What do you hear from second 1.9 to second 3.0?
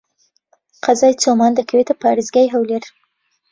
پارێزگای هەولێر.